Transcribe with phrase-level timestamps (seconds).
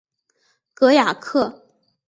[0.75, 1.63] 戈雅克。